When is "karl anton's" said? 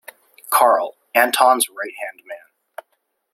0.49-1.69